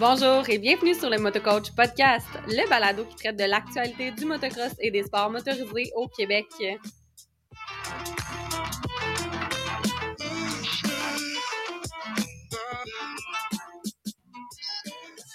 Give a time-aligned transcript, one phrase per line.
[0.00, 4.72] Bonjour et bienvenue sur le Motocoach Podcast, le balado qui traite de l'actualité du motocross
[4.78, 6.46] et des sports motorisés au Québec.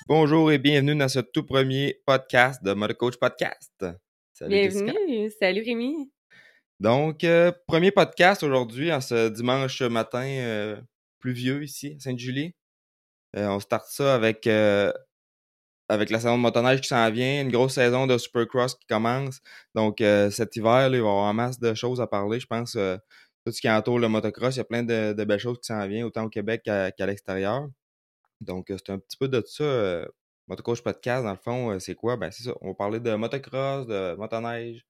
[0.08, 3.86] Bonjour et bienvenue dans ce tout premier podcast de Motocoach Podcast.
[4.32, 6.10] Salut bienvenue, salut Rémi.
[6.80, 10.78] Donc, euh, premier podcast aujourd'hui, en ce dimanche matin euh,
[11.20, 12.56] pluvieux ici, à Sainte-Julie.
[13.36, 14.48] Euh, on start ça avec,
[15.90, 19.40] avec la saison de motoneige qui s'en vient, une grosse saison de Supercross qui commence.
[19.76, 19.98] Donc,
[20.32, 22.40] cet hiver, il va y avoir en masse de choses à parler.
[22.40, 22.78] Je pense
[23.46, 25.86] tout ce qui entoure le motocross, il y a plein de, belles choses qui s'en
[25.88, 27.68] viennent, autant au Québec qu'à l'extérieur.
[28.42, 30.06] Donc, c'est un petit peu de ça.
[30.48, 32.18] Motocoach Podcast, dans le fond, c'est quoi?
[32.18, 32.54] Ben, c'est ça.
[32.62, 34.86] On va parler de motocross, de motoneige,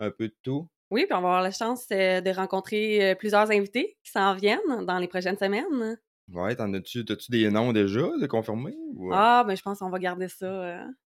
[0.00, 0.68] un peu de tout.
[0.90, 4.98] Oui, puis on va avoir la chance de rencontrer plusieurs invités qui s'en viennent dans
[4.98, 5.98] les prochaines semaines.
[6.32, 8.76] Ouais, t'en as-tu, as-tu des noms déjà de confirmés?
[9.12, 10.46] Ah, ben je pense qu'on va garder ça.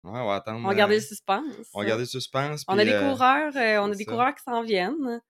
[0.04, 0.60] Ouais, on va attendre.
[0.64, 1.70] On va garder le suspense.
[1.74, 2.66] On va garder le suspense.
[2.68, 5.22] on a des coureurs, on a des coureurs qui s'en viennent.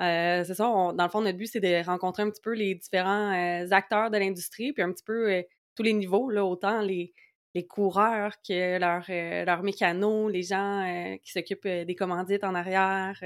[0.00, 3.32] c'est ça, dans le fond, notre but, c'est de rencontrer un petit peu les différents
[3.70, 5.44] acteurs de l'industrie, puis un petit peu
[5.76, 7.14] tous les niveaux, là, autant les,
[7.54, 13.16] les coureurs que leurs leur mécanos, les gens qui s'occupent des commandites en arrière.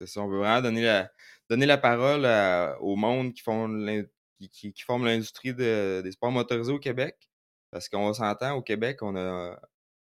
[0.00, 1.10] C'est ça, on veut vraiment donner la,
[1.48, 2.26] donner la parole
[2.80, 3.68] au monde qui font
[4.48, 7.16] qui, forment l'industrie des sports motorisés au Québec.
[7.70, 9.58] Parce qu'on s'entend, au Québec, on a,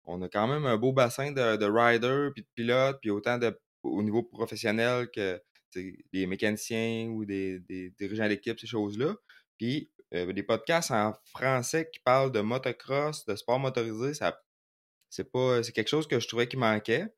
[0.06, 3.38] on a quand même un beau bassin de, de riders, puis de pilotes, puis autant
[3.38, 5.42] de, au niveau professionnel que
[6.12, 7.59] des mécaniciens ou des,
[7.98, 9.16] dirigeants d'équipe, ces choses-là.
[9.58, 14.26] Puis euh, des podcasts en français qui parlent de motocross, de sport motorisé, c'est
[15.09, 17.14] c'est quelque chose que je trouvais qui manquait.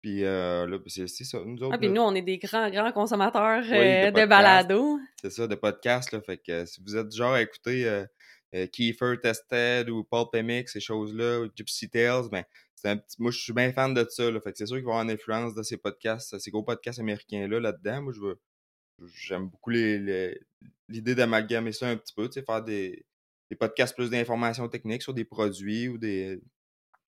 [0.00, 1.40] Puis euh, là, c'est ça.
[1.44, 1.74] Nous autres.
[1.74, 4.98] Ah, puis nous, on est des grands, grands consommateurs euh, de, balado.
[5.20, 6.12] C'est ça, de podcasts.
[6.12, 8.04] Là, fait que si vous êtes du genre à écouter
[8.72, 12.44] Kiefer Tested ou Paul Pemix, ces choses-là, ou Gypsy Tales, ben,
[12.76, 13.16] c'est un petit...
[13.20, 14.30] moi, je suis bien fan de ça.
[14.30, 16.50] Là, fait que c'est sûr qu'il va y avoir une influence de ces podcasts, ces
[16.50, 18.02] gros podcasts américains-là là-dedans.
[18.02, 18.40] Moi, je veux.
[19.14, 20.36] J'aime beaucoup l'idée
[20.88, 23.04] les, d'amalgamer ça un petit peu, tu sais, faire des,
[23.50, 26.40] des podcasts plus d'informations techniques sur des produits ou des,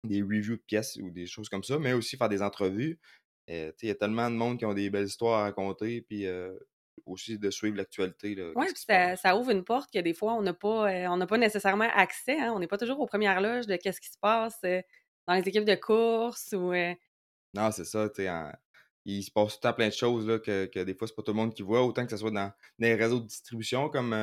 [0.03, 2.99] des reviews de pièces ou des choses comme ça, mais aussi faire des entrevues.
[3.49, 6.25] Euh, il y a tellement de monde qui ont des belles histoires à raconter, puis
[6.25, 6.53] euh,
[7.05, 8.35] aussi de suivre l'actualité.
[8.55, 11.89] Oui, ça, ça, ouvre une porte que des fois, on n'a pas, euh, pas nécessairement
[11.93, 12.39] accès.
[12.39, 15.47] Hein, on n'est pas toujours aux premières loges de qu'est-ce qui se passe dans les
[15.47, 16.53] équipes de course.
[16.53, 16.73] ou
[17.53, 18.09] Non, c'est ça.
[19.05, 21.23] il se passe tout à plein de choses là, que, que des fois, c'est pas
[21.23, 24.15] tout le monde qui voit, autant que ce soit dans, les réseaux de distribution, comme,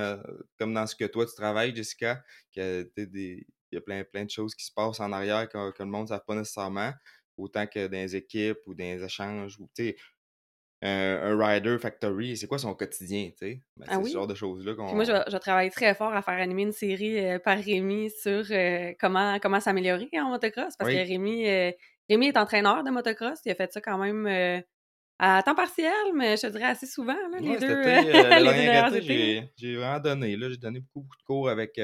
[0.58, 2.22] comme dans ce que toi, tu travailles, Jessica,
[2.54, 5.72] que des il y a plein, plein de choses qui se passent en arrière que,
[5.78, 6.92] le monde ne savent pas nécessairement,
[7.36, 9.58] autant que dans les équipes ou dans les échanges.
[9.60, 9.68] Ou,
[10.82, 13.30] un, rider factory, c'est quoi son quotidien?
[13.40, 13.58] Ben,
[13.88, 14.94] ah c'est ce genre de choses-là qu'on...
[14.94, 18.44] moi, je, je, travaille très fort à faire animer une série euh, par Rémi sur
[18.50, 21.72] euh, comment, comment s'améliorer en motocross, parce que Rémi, euh,
[22.08, 24.62] Rémi est entraîneur de motocross, il a fait ça quand même
[25.18, 29.50] à temps partiel, mais je te dirais assez souvent, là, les deux.
[29.56, 31.80] j'ai vraiment donné, là, j'ai donné beaucoup, beaucoup de cours avec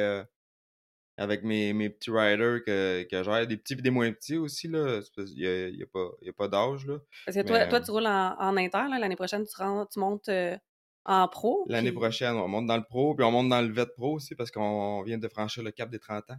[1.17, 4.69] avec mes, mes petits riders que, que j'ai, des petits et des moins petits aussi,
[4.69, 5.01] là.
[5.17, 6.99] Il n'y a, y a, pas, d'âge, là.
[7.25, 10.57] Parce que toi, toi, tu roules en, en inter, l'année prochaine, tu, tu montes euh,
[11.05, 11.65] en pro.
[11.69, 14.35] L'année prochaine, on monte dans le pro, puis on monte dans le VET pro aussi,
[14.35, 16.39] parce qu'on vient de franchir le cap des 30 ans.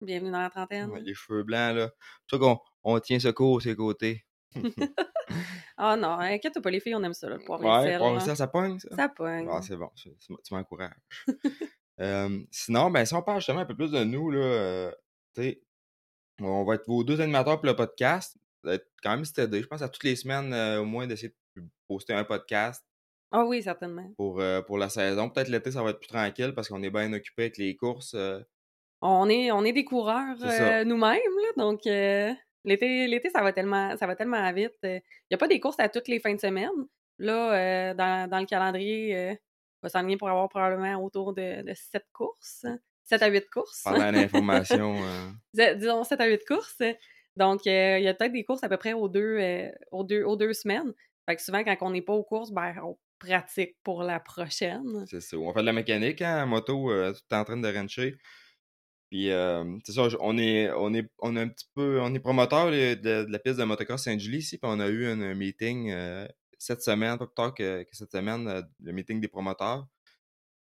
[0.00, 0.90] Bienvenue dans la trentaine.
[0.96, 1.90] les cheveux blancs, là.
[2.28, 4.24] C'est qu'on on tient ce cours ses côtés.
[5.76, 8.36] Ah oh non, inquiète pas, les filles, on aime ça, le poivre ouais, et sel.
[8.36, 8.94] ça pogne, ça?
[8.94, 9.48] Ça pogne.
[9.50, 10.92] Ah, c'est bon, tu m'encourages.
[11.98, 14.92] sinon, ben, si on parle justement un peu plus de nous, là, euh,
[16.40, 18.36] on va être vos deux animateurs pour le podcast.
[19.02, 19.62] Quand même steady.
[19.62, 22.84] Je pense à toutes les semaines, euh, au moins, d'essayer de poster un podcast.
[23.30, 24.10] Ah oui, certainement.
[24.16, 25.28] Pour, euh, pour la saison.
[25.28, 28.16] Peut-être l'été, ça va être plus tranquille parce qu'on est bien occupé avec les courses.
[29.02, 30.36] On, est, on est des coureurs
[30.86, 31.20] nous-mêmes,
[31.58, 34.78] donc l'été, l'été, ça va tellement ça va tellement vite.
[34.82, 36.70] Il n'y a pas des courses à toutes les fins de semaine.
[37.18, 39.36] Là, dans, dans, le calendrier,
[39.84, 42.66] va s'enligner pour avoir probablement autour de, de 7 courses.
[43.04, 43.82] 7 à 8 courses.
[43.84, 44.96] Pendant l'information.
[44.96, 45.74] Euh.
[45.74, 46.82] Disons 7 à 8 courses.
[47.36, 50.04] Donc, euh, il y a peut-être des courses à peu près aux deux, euh, aux
[50.04, 50.92] deux, aux deux semaines.
[51.28, 55.04] Fait que souvent, quand on n'est pas aux courses, ben, on pratique pour la prochaine.
[55.08, 55.36] C'est ça.
[55.36, 58.16] On fait de la mécanique, hein, moto, tout est en train de rancher.
[59.10, 59.30] Puis,
[59.84, 63.26] c'est ça, on est, on, est, on est un petit peu, on est promoteur de,
[63.28, 65.92] la piste de motocross Saint-Julie ici, puis on a eu un meeting
[66.64, 69.86] cette semaine, pas plus tard que, cette semaine, euh, le meeting des promoteurs.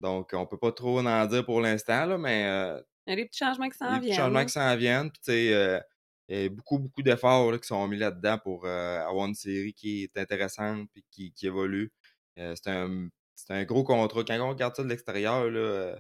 [0.02, 2.46] Donc, on peut pas trop en dire pour l'instant, mais.
[2.46, 4.02] Euh, il y a des petits changements qui s'en viennent.
[4.02, 5.12] Des petits changements qui s'en viennent.
[5.12, 5.80] Puis, tu sais, euh,
[6.28, 10.04] il y a beaucoup, beaucoup d'efforts qui sont mis là-dedans pour avoir une série qui
[10.04, 11.92] est intéressante et qui, qui évolue.
[12.38, 13.10] c'est un,
[13.50, 14.24] un, gros contrat.
[14.24, 15.98] Quand on regarde ça de l'extérieur, là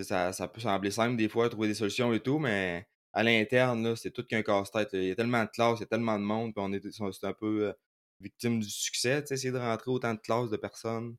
[0.00, 3.96] ça, ça peut sembler simple des fois, trouver des solutions et tout, mais à l'interne,
[3.96, 4.90] c'est tout qu'un casse-tête.
[4.92, 6.80] Il y a tellement de classes, il y a tellement de monde, puis on est,
[6.92, 7.74] c'est un peu
[8.20, 11.16] victime du succès, essayer de rentrer autant de classes de personnes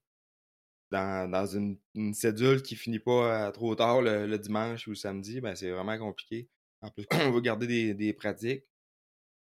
[0.92, 5.40] dans, dans une, une, cédule qui finit pas trop tard le, dimanche ou le samedi,
[5.40, 6.50] ben c'est vraiment compliqué.
[6.81, 8.66] En plus, on veut garder des, des pratiques.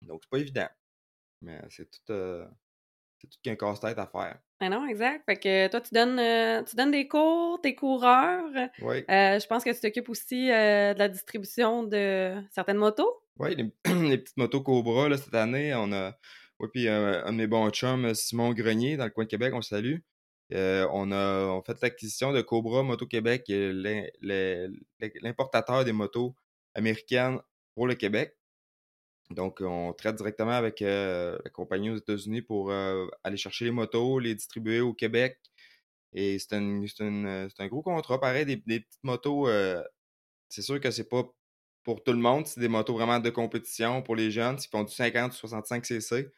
[0.01, 0.69] Donc, c'est pas évident.
[1.41, 2.13] Mais c'est tout,
[3.19, 4.39] c'est tout qu'un casse-tête à faire.
[4.59, 5.23] Ah non, exact.
[5.25, 8.49] Fait que toi, tu donnes, euh, tu donnes des cours, tes coureurs.
[8.81, 9.03] Oui.
[9.09, 13.21] Euh, je pense que tu t'occupes aussi euh, de la distribution de certaines motos.
[13.37, 13.65] Oui, les,
[14.17, 16.17] petites motos Cobra, là, cette année, on a.
[16.59, 19.57] Oui, puis un de mes bons chums, Simon Grenier, dans le coin de Québec, on
[19.57, 19.97] le salue.
[20.51, 23.45] on a fait l'acquisition de Cobra Moto Québec,
[25.21, 26.35] l'importateur des motos
[26.73, 27.39] américaines
[27.75, 28.37] pour le Québec.
[29.29, 33.71] Donc, on traite directement avec euh, la compagnie aux États-Unis pour euh, aller chercher les
[33.71, 35.37] motos, les distribuer au Québec.
[36.13, 38.19] Et c'est un, gros contrat.
[38.19, 39.83] Pareil, des, petites motos, euh,
[40.49, 41.23] c'est sûr que c'est pas
[41.87, 42.45] pour tout le monde.
[42.45, 44.57] C'est des motos vraiment de compétition pour les jeunes.
[44.61, 46.29] Ils font du 50 ou 65 cc.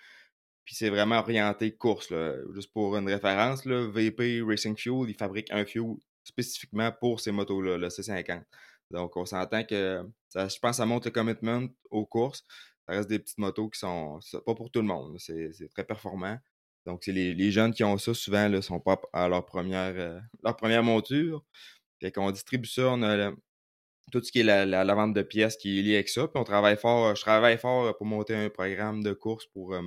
[0.64, 2.12] Puis c'est vraiment orienté course.
[2.12, 2.36] Là.
[2.54, 7.32] Juste pour une référence, là, VP Racing Fuel, ils fabriquent un fuel spécifiquement pour ces
[7.32, 8.44] motos-là, le C50.
[8.92, 12.44] Donc, on s'entend que ça, je pense que ça montre le commitment aux courses
[12.90, 15.16] ça reste des petites motos qui sont pas pour tout le monde.
[15.20, 16.38] C'est très performant.
[16.86, 20.20] Donc, c'est les, jeunes qui ont ça, souvent, ne sont pas à leur première, euh,
[20.44, 21.44] leur première monture.
[22.02, 23.32] Fait qu'on distribue ça, on a
[24.12, 26.28] tout ce qui est la, vente de pièces qui est lié avec ça.
[26.28, 29.82] Puis on travaille fort, je travaille fort pour monter un programme de course pour euh,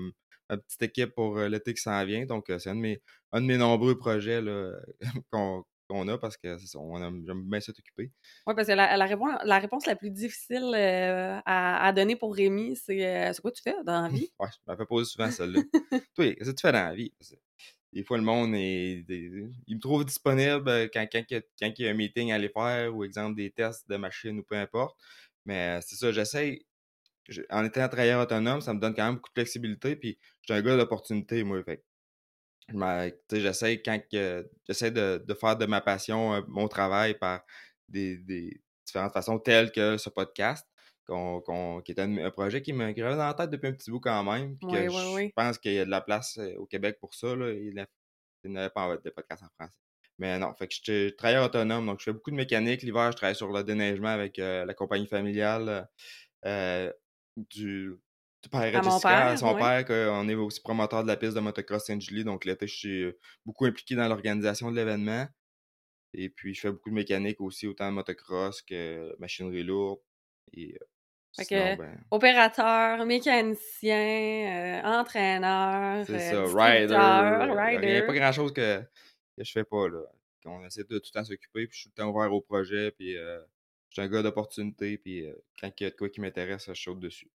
[0.50, 2.26] ma petite équipe pour euh, l'été qui s'en vient.
[2.26, 3.02] Donc, c'est un, de mes,
[3.32, 4.40] un de mes nombreux projets
[5.92, 8.10] qu'on a parce que j'aime bien s'occuper.
[8.46, 12.16] Oui, parce que la, la, réponse, la réponse la plus difficile euh, à, à, donner
[12.16, 14.30] pour Rémi, c'est euh, c'est quoi tu fais dans la vie?
[14.38, 15.60] oui, je me fais poser souvent celle-là.
[16.14, 17.12] Toi, qu'est-ce que tu fais dans la vie?
[17.92, 19.04] Des fois, le monde est.
[19.08, 22.48] il me trouve disponible euh, quand, quand, quand, il y a un meeting à aller
[22.48, 24.96] faire ou, exemple, des tests de machine ou peu importe.
[25.44, 26.60] Mais c'est ça, j'essaie.
[27.50, 29.96] En étant un travailleur autonome, ça me donne quand même beaucoup de flexibilité.
[29.96, 31.62] Puis, suis un gars d'opportunité, moi.
[31.64, 31.84] Fait
[33.32, 34.00] j'essaie quand
[34.66, 37.42] j'essaie de, de, faire de ma passion euh, mon travail par
[37.88, 40.66] des, des, différentes façons telles que ce podcast
[41.06, 44.22] qui est un, projet qui me grave dans la tête depuis un petit bout quand
[44.25, 47.34] même puis que je pense qu'il y a de la place au Québec pour ça
[47.34, 47.75] là, il
[48.44, 49.78] n'y pas de podcast en français
[50.19, 53.10] mais non fait que je suis travailleur autonome donc je fais beaucoup de mécanique l'hiver
[53.12, 55.88] je travaille sur le déneigement avec euh, la compagnie familiale
[57.37, 57.98] du
[58.50, 62.25] père à, Jessica, son père, qu'on est aussi promoteur de la piste de motocross Saint-Julie.
[62.25, 63.12] Donc l'été, je suis
[63.44, 65.26] beaucoup impliqué dans l'organisation de l'événement.
[66.14, 70.00] Et puis, je fais beaucoup de mécanique aussi, autant motocross que machinerie lourde.
[70.52, 70.76] Et,
[71.40, 77.87] euh, ben opérateur, mécanicien, euh, entraîneur, c'est ça, rider.
[77.87, 79.88] Il n'y a pas grand-chose que, que je fais pas.
[79.88, 80.02] là.
[80.44, 82.40] On essaie de tout le temps s'occuper, puis je suis tout le temps ouvert au
[82.40, 83.40] projet, puis je
[83.90, 85.26] suis un gars d'opportunité, puis
[85.58, 87.31] quand il y a de quoi qui m'intéresse, je saute dessus.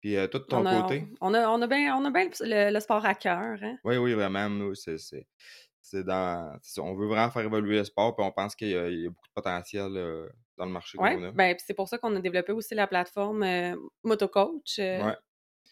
[0.00, 1.06] Puis euh, tout de ton côté?
[1.20, 2.10] On a, on a bien on a
[2.40, 3.58] le, sport à cœur.
[3.62, 3.78] Hein?
[3.84, 4.48] Oui, oui, vraiment.
[4.48, 6.58] Nous, c'est dans.
[6.78, 9.34] On veut vraiment faire évoluer le sport, puis on pense qu'il y, a beaucoup de
[9.34, 10.98] potentiel dans le marché.
[11.00, 14.78] Oui, ben, c'est pour ça qu'on a développé aussi la plateforme euh, MotoCoach.
[14.78, 15.16] Euh, ouais.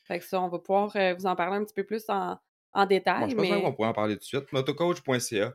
[0.07, 2.39] Fait que ça, on va pouvoir vous en parler un petit peu plus en,
[2.73, 3.35] en détail.
[3.35, 4.53] Moi, je pense qu'on pourrait en parler tout de suite.
[4.53, 5.55] Motocoach.ca.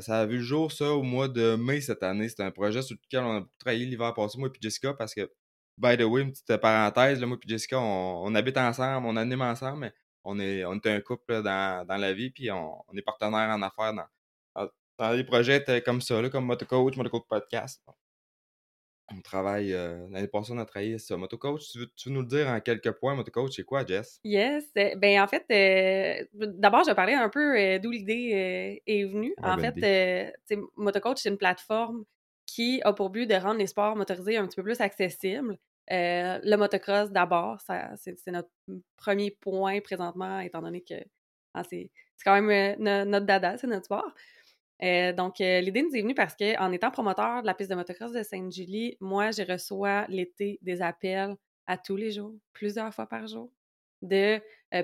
[0.00, 2.28] ça a vu le jour, ça, au mois de mai cette année.
[2.28, 5.14] C'était un projet sur lequel on a beaucoup travaillé l'hiver passé, moi et Jessica, parce
[5.14, 5.28] que
[5.80, 9.42] by the way, une petite parenthèse, là, moi et Jessica, on, habite ensemble, on anime
[9.42, 9.92] ensemble, mais
[10.24, 13.62] on est, on est un couple dans, dans la vie, puis on, est partenaire en
[13.62, 17.82] affaires dans, dans, des projets comme ça, là, comme Motocoach, Motocoach Podcast.
[19.16, 21.70] On travaille, euh, l'année passée, on a travaillé sur Motocoach.
[21.72, 24.20] Tu veux, tu veux nous le dire en quelques points, Motocoach, c'est quoi, Jess?
[24.24, 24.64] Yes.
[24.76, 29.34] Euh, ben, en fait, euh, d'abord, je vais parler un peu d'où l'idée est venue.
[29.42, 30.32] en fait,
[30.76, 32.04] Motocoach, c'est une plateforme
[32.46, 35.56] qui a pour but de rendre les sports motorisés un petit peu plus accessibles.
[35.92, 38.50] Euh, le motocross, d'abord, c'est notre
[38.96, 40.94] premier point présentement, étant donné que
[41.54, 41.90] ah, c'est
[42.24, 44.14] quand même euh, notre dada, c'est notre sport.
[44.82, 48.12] Euh, donc, l'idée nous est venue parce qu'en étant promoteur de la piste de motocross
[48.12, 51.34] de Sainte-Julie, moi, je reçois l'été des appels
[51.66, 53.52] à tous les jours, plusieurs fois par jour,
[54.02, 54.40] de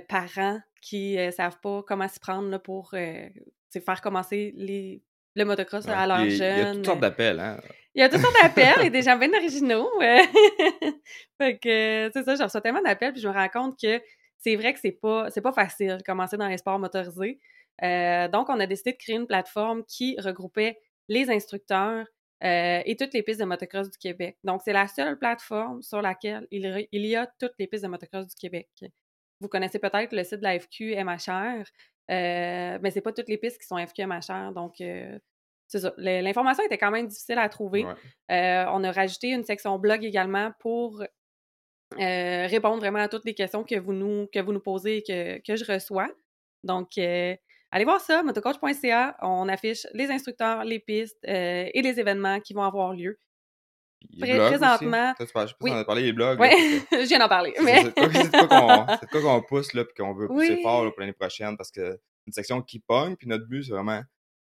[0.08, 5.02] parents qui ne savent pas comment s'y prendre là, pour faire commencer les,
[5.36, 6.30] le motocross à leurs jeunes.
[6.30, 7.60] Il y a toutes sortes d'appels, hein?
[7.94, 9.88] Il y a toutes sortes d'appels et des gens bien originaux.
[11.38, 14.00] fait que, c'est ça, je reçois tellement d'appels puis je me rends compte que
[14.38, 17.38] c'est vrai que c'est pas, c'est pas facile de commencer dans les sports motorisés.
[17.82, 20.78] Euh, donc, on a décidé de créer une plateforme qui regroupait
[21.08, 22.06] les instructeurs
[22.44, 24.38] euh, et toutes les pistes de motocross du Québec.
[24.44, 27.88] Donc, c'est la seule plateforme sur laquelle il, il, y a toutes les pistes de
[27.88, 28.68] motocross du Québec.
[29.40, 31.64] Vous connaissez peut-être le site de la FQ MHR,
[32.10, 34.52] euh, mais c'est pas toutes les pistes qui sont FQ MHR.
[34.54, 35.92] Donc, c'est ça.
[35.98, 37.84] L'information était quand même difficile à trouver.
[38.30, 41.02] on a rajouté une section blog également pour
[41.98, 45.38] répondre vraiment à toutes les questions que vous nous, que vous nous posez et que,
[45.42, 46.08] que je reçois.
[46.64, 46.98] Donc,
[47.76, 49.16] allez voir ça, motocoach.ca.
[49.20, 53.18] On affiche les instructeurs, les pistes et les événements qui vont avoir lieu.
[54.18, 55.14] présentement.
[55.20, 55.32] Aussi.
[55.32, 55.70] Tu, je oui.
[55.72, 56.40] on a parlé des blogs.
[56.40, 56.48] Oui,
[56.90, 57.54] je viens d'en parler.
[57.62, 57.82] Mais...
[57.82, 61.70] C'est de quoi qu'on pousse là, puis qu'on veut pousser fort pour l'année prochaine parce
[61.70, 64.02] que une section qui pogne, puis notre but, c'est vraiment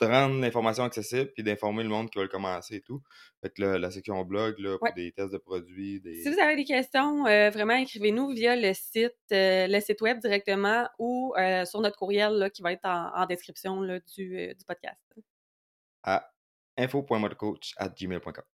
[0.01, 3.03] de rendre l'information accessible puis d'informer le monde qui va le commencer et tout.
[3.43, 6.01] Fait que la section blog, là, pour des tests de produits.
[6.01, 6.23] Des...
[6.23, 10.19] Si vous avez des questions, euh, vraiment, écrivez-nous via le site, euh, le site web
[10.19, 14.65] directement ou euh, sur notre courriel là, qui va être en, description là, du, du,
[14.67, 15.01] podcast.
[16.03, 16.31] À
[16.79, 18.45] info.modecoach.gmail.com.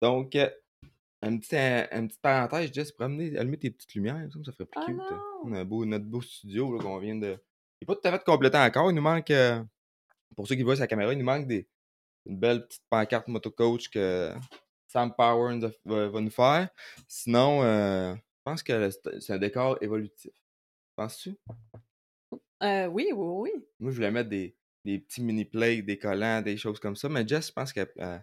[0.00, 0.36] Donc,
[1.24, 4.66] un petit, une petite parenthèse, Jess, pour amener, allumer tes petites lumières, ça, ça ferait
[4.66, 5.18] plus oh cute.
[5.44, 7.36] On a un beau, notre beau studio qu'on vient de.
[7.80, 8.90] Il n'est pas tout à fait complété encore.
[8.90, 9.32] Il nous manque
[10.36, 11.68] pour ceux qui voient sa caméra, il nous manque des,
[12.26, 14.32] une belle petite pancarte motocoach que
[14.88, 16.68] Sam Power va, nous faire.
[17.08, 20.32] Sinon, euh, je pense que c'est un décor évolutif.
[20.96, 21.36] Penses-tu?
[22.62, 23.50] Euh, oui, oui, oui.
[23.80, 27.26] Moi, je voulais mettre des, des petits mini-plates, des collants, des choses comme ça, mais
[27.26, 27.80] Jess, je pense que.
[27.98, 28.18] Euh,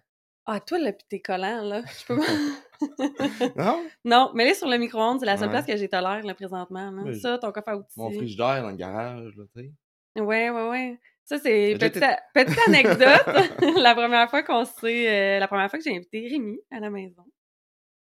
[0.46, 3.56] ah, toi, là, pis tes collants, là, je peux pas.
[3.56, 3.86] non?
[4.06, 7.14] Non, mais là, sur le micro-ondes, c'est la seule place que j'ai tolère, là, présentement.
[7.22, 8.00] Ça, ton coffre à outils.
[8.00, 10.22] Mon frigidaire dans le garage, là, tu sais.
[10.22, 11.00] Ouais, ouais, ouais.
[11.30, 13.78] Ça, c'est petite, petite anecdote.
[13.78, 15.38] la première fois qu'on s'est.
[15.38, 17.24] Euh, la première fois que j'ai invité Rémi à la maison.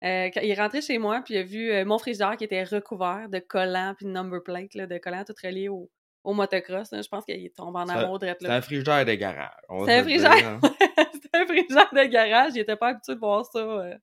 [0.04, 2.64] Euh, il est rentré chez moi, puis il a vu euh, mon frigidaire qui était
[2.64, 5.90] recouvert de collants puis de number plate, là, de collants tout reliés au,
[6.24, 6.90] au motocross.
[6.92, 9.50] Je pense qu'il tombe en amour de C'est un frigidaire de garage.
[9.86, 10.48] C'est un frigidaire.
[10.48, 10.60] Hein.
[11.14, 12.52] c'est un frigidaire de garage.
[12.54, 13.98] Il était pas habitué de voir ça.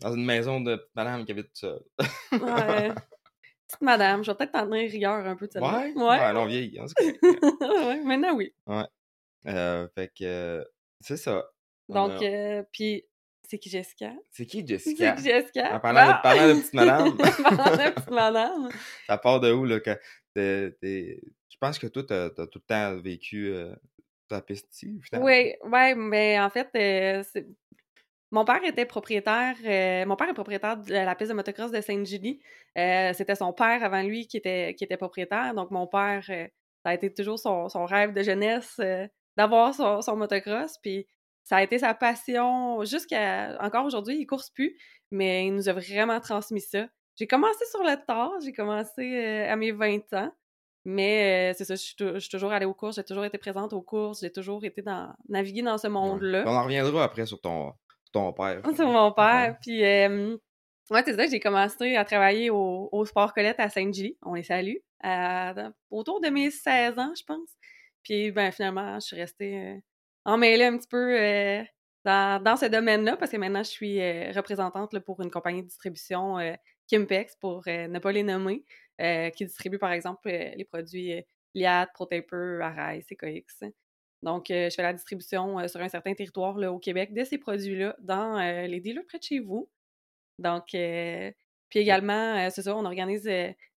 [0.00, 1.80] Dans une maison de madame qui habite seule.
[2.32, 2.90] ouais.
[3.68, 5.48] Petite madame, je vais peut-être t'en tenir rigueur un peu.
[5.56, 5.92] Ouais?
[5.94, 6.80] Ouais, ouais non, vieille.
[6.80, 8.54] ouais, maintenant, oui.
[8.66, 8.84] Ouais.
[9.48, 10.64] Euh, fait que,
[11.00, 11.44] c'est ça.
[11.88, 13.04] Donc, euh, puis,
[13.48, 14.12] c'est qui Jessica?
[14.30, 15.16] C'est qui Jessica?
[15.16, 15.76] C'est qui Jessica?
[15.76, 17.08] En parlant, de, parlant de petite madame.
[17.44, 18.68] en parlant de petite madame.
[19.06, 19.80] ça part de où, là?
[19.80, 19.98] Que
[20.36, 23.74] Je pense que toi, t'as as tout le temps vécu euh,
[24.28, 27.22] ta piste ici, Oui, ouais, mais en fait, euh,
[28.36, 31.80] mon père était propriétaire, euh, mon père est propriétaire de la piste de motocross de
[31.80, 32.38] Sainte-Julie.
[32.76, 35.54] Euh, c'était son père avant lui qui était, qui était propriétaire.
[35.54, 36.46] Donc, mon père, euh,
[36.84, 38.78] ça a été toujours son, rêve de jeunesse
[39.38, 40.76] d'avoir son, motocross.
[40.82, 41.06] Puis,
[41.44, 43.56] ça a été sa passion jusqu'à.
[43.62, 44.76] Encore aujourd'hui, il course plus,
[45.10, 46.86] mais il nous a vraiment transmis ça.
[47.14, 50.30] J'ai commencé sur le tard, j'ai commencé à mes 20 ans.
[50.84, 54.20] Mais c'est ça, je suis, toujours allée aux courses, j'ai toujours été présente aux courses,
[54.20, 56.44] j'ai toujours été dans, naviguer dans ce monde-là.
[56.46, 57.72] On en reviendra après sur ton,
[58.12, 58.62] ton père.
[58.74, 59.56] C'est mon père.
[59.60, 60.36] Puis, euh,
[60.90, 64.16] ouais, c'est ça, j'ai commencé à travailler au, au Sport Colette à Saint-Gilles.
[64.22, 64.76] On les salue.
[65.90, 67.50] autour de mes 16 ans, je pense.
[68.06, 69.76] Puis, ben, finalement, je suis restée euh,
[70.24, 71.64] emmêlée un petit peu euh,
[72.04, 75.62] dans, dans, ce domaine-là parce que maintenant, je suis euh, représentante là, pour une compagnie
[75.62, 76.36] de distribution
[76.88, 78.64] Kimpex, pour ne pas les nommer,
[79.00, 81.20] qui distribue, par exemple, les produits
[81.56, 83.72] Liat, ProTaper, Arai, CKX.
[84.26, 87.22] Donc, euh, je fais la distribution euh, sur un certain territoire là, au Québec de
[87.22, 89.70] ces produits-là dans euh, les dealers près de chez vous.
[90.40, 93.30] Donc, puis également, c'est ça, on organise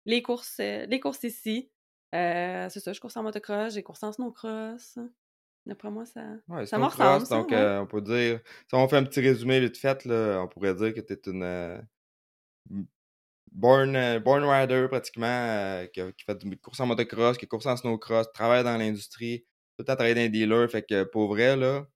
[0.07, 1.69] les courses, les courses ici.
[2.13, 4.99] c'est ça, je course en motocross, j'ai coursé en snowcross.
[5.67, 7.29] D'après moi, ça, ouais, ça me ressemble.
[7.29, 10.75] Donc, on peut dire, si on fait un petit résumé vite fait, là, on pourrait
[10.77, 11.87] dire que tu es une
[13.53, 18.33] born, born rider pratiquement, qui, qui, fait du course en motocross, qui course en snowcross,
[18.33, 19.45] travaille dans l'industrie,
[19.77, 20.71] tout à travailler dans les dealers.
[20.71, 21.87] Fait que pour vrai, là,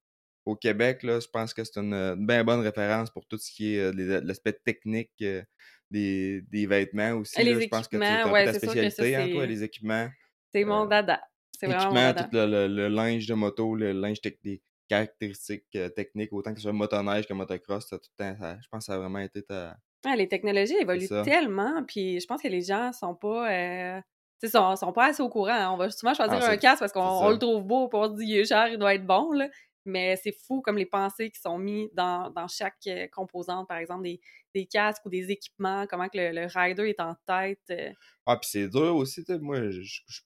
[0.45, 3.75] au Québec, là, je pense que c'est une, bien bonne référence pour tout ce qui
[3.75, 5.41] est euh, l'aspect technique euh,
[5.89, 7.43] des, des, vêtements aussi.
[7.43, 10.09] Les je pense que ouais, ta spécialité, hein, toi, les équipements.
[10.53, 11.21] C'est mon euh, dada.
[11.57, 12.23] C'est vraiment mon dada.
[12.23, 16.73] tout le, le, linge de moto, le linge des caractéristiques techniques, autant que ce soit
[16.73, 19.77] motoneige que motocross, tout le temps, je pense que ça a vraiment été ta...
[20.17, 24.01] les technologies évoluent tellement, puis je pense que les gens sont pas
[24.43, 25.51] ils sont, sont pas assez au courant.
[25.51, 25.71] Hein.
[25.71, 28.19] On va souvent choisir ah, un casque parce qu'on le trouve beau, pour on se
[28.19, 29.31] dit il est cher, il doit être bon.
[29.31, 29.49] Là.
[29.85, 33.77] Mais c'est fou comme les pensées qui sont mises dans, dans chaque euh, composante, par
[33.77, 34.21] exemple des,
[34.53, 37.59] des, casques ou des équipements, comment que le, rider est en tête.
[37.71, 37.91] Euh.
[38.27, 40.21] Ah, puis c'est dur aussi, moi, je, je,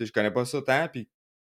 [0.00, 1.08] je connais pas ça tant, puis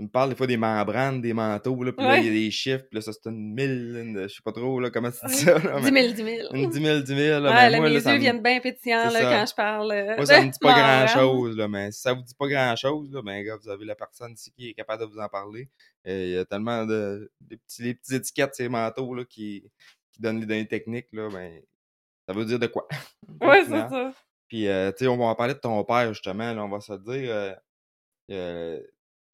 [0.00, 2.32] il me parle des fois des membranes, des manteaux, là, puis là, il y a
[2.32, 5.26] des chiffres, puis là, ça, c'est une mille, je sais pas trop, là, comment tu
[5.26, 5.78] dis ça, là.
[5.78, 6.54] 10 000, 10 000.
[6.54, 7.50] Une 10 000, 10 000, là.
[7.50, 9.92] Ouais, là, mes yeux viennent bien pétillants, là, quand je parle.
[9.92, 10.72] Euh, moi, ça me dit pas
[11.06, 13.94] grand-chose, là, mais si ça vous dit pas grand-chose, là, ben, gars, vous avez la
[13.94, 15.68] personne ici qui est capable de vous en parler.
[16.06, 19.64] Il y a tellement de, des petits, les petites étiquettes, ces manteaux, là, qui,
[20.12, 21.60] qui donnent les données techniques, là, ben,
[22.26, 22.88] ça veut dire de quoi.
[23.42, 24.14] ouais, c'est ça.
[24.48, 26.80] Puis, euh, tu sais, on va en parler de ton père, justement, là, on va
[26.80, 27.54] se dire,
[28.30, 28.80] euh,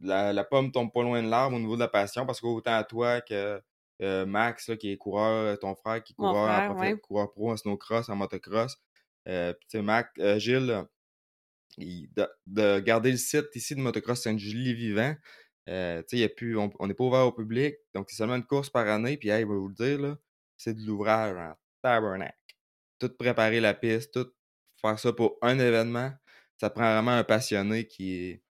[0.01, 2.75] la, la, pomme tombe pas loin de l'arbre au niveau de la passion parce qu'autant
[2.75, 3.61] à toi que
[4.03, 7.57] euh, Max, là, qui est coureur, ton frère qui est coureur, en, coureur pro en
[7.57, 8.77] snowcross, en motocross,
[9.29, 10.85] euh, puis Mac, euh, Gilles,
[11.79, 15.15] de, garder le site ici de motocross Sainte-Julie vivant,
[15.69, 18.71] euh, y a plus, on n'est pas ouvert au public, donc c'est seulement une course
[18.71, 20.17] par année, puis hey, je vais vous le dire, là,
[20.57, 22.35] c'est de l'ouvrage en tabernacle.
[22.99, 24.31] Tout préparer la piste, tout
[24.81, 26.13] faire ça pour un événement,
[26.59, 28.43] ça prend vraiment un passionné qui est.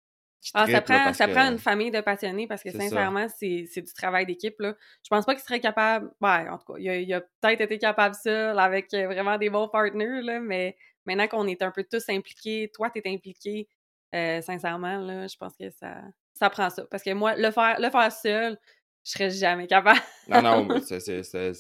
[0.53, 4.25] ah, ça prend, ça prend une famille de passionnés parce que sincèrement, c'est du travail
[4.25, 4.55] d'équipe.
[4.59, 6.11] Je pense pas qu'il serait capable.
[6.21, 9.67] Ouais, en tout cas, il a, peut-être été capable seul avec euh, vraiment des bons
[9.67, 10.75] partenaires, là, mais
[11.05, 13.67] maintenant qu'on est un peu tous impliqués, toi, tu es impliqué,
[14.13, 16.01] euh, sincèrement, là, je pense que ça,
[16.33, 16.85] ça prend ça.
[16.91, 18.57] Parce que moi, le faire, le faire seul,
[19.03, 19.99] je serais jamais capable.
[20.27, 21.53] non, non, mais c'est.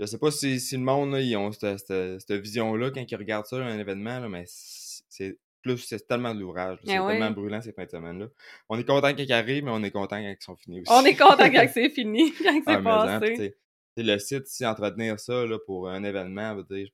[0.00, 3.46] Je sais pas si, si le monde, ils ont cette, cette, vision-là quand ils regardent
[3.46, 5.36] ça, un événement, là, mais c'est
[5.76, 6.78] c'est tellement de l'ouvrage.
[6.84, 8.26] C'est eh tellement brûlant ces fins de semaine-là.
[8.68, 10.92] On est content qu'ils arrivent, mais on est content quand ils sont finis aussi.
[10.92, 13.56] On est content quand c'est fini, quand c'est ah, passé.
[13.96, 16.88] le site, si entretenir ça là, pour un événement, dire,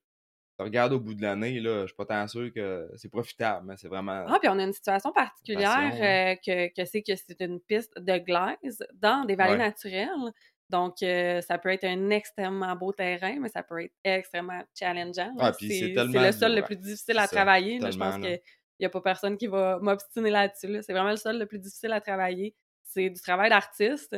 [0.59, 3.77] regarde au bout de l'année, là, je suis pas tant sûr que c'est profitable, mais
[3.77, 4.25] c'est vraiment.
[4.29, 7.93] Ah, puis on a une situation particulière euh, que, que c'est que c'est une piste
[7.99, 10.33] de glace dans des vallées naturelles.
[10.71, 15.33] Donc, euh, ça peut être un extrêmement beau terrain, mais ça peut être extrêmement challengeant.
[15.39, 17.81] Ah, c'est le sol le plus difficile à travailler.
[17.81, 18.17] je pense
[18.77, 20.81] qu'il n'y a pas personne qui va m'obstiner là-dessus.
[20.83, 22.55] C'est vraiment le sol le plus difficile à travailler.
[22.85, 24.17] C'est du travail d'artiste.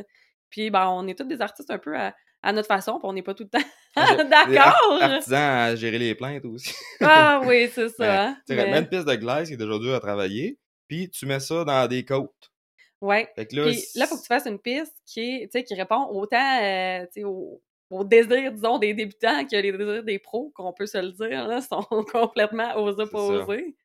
[0.51, 3.13] Puis, ben, on est tous des artistes un peu à, à notre façon, puis on
[3.13, 3.67] n'est pas tout le temps
[4.31, 5.03] d'accord.
[5.03, 6.75] Artisans à gérer les plaintes aussi.
[7.01, 8.37] ah oui, c'est ça.
[8.47, 8.71] Tu mais...
[8.71, 11.65] mets une piste de glace qui est déjà dur à travailler, puis tu mets ça
[11.65, 12.53] dans des côtes.
[13.01, 13.29] Ouais.
[13.35, 16.63] Fait là, puis là, il faut que tu fasses une piste qui, qui répond autant
[16.63, 17.61] euh, au,
[17.91, 21.47] au désir, disons, des débutants que les désirs des pros, qu'on peut se le dire,
[21.47, 21.83] là, sont
[22.13, 23.77] complètement aux opposés.